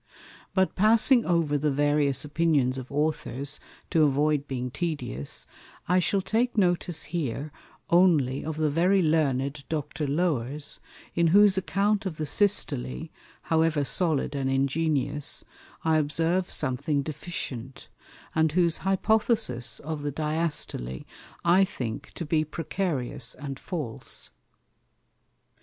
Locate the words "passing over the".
0.75-1.69